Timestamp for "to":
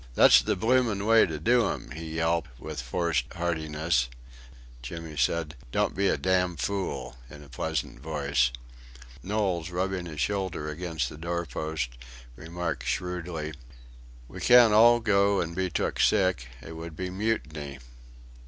1.27-1.37